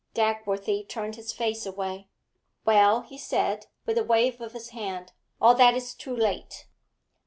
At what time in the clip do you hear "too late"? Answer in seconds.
5.93-6.65